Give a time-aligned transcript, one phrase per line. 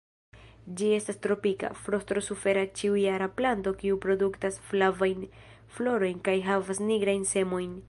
[0.79, 5.23] Ĝi estas tropika, frosto-sufera ĉiujara planto kiu produktas flavajn
[5.77, 7.79] florojn kaj havas nigrajn semojn.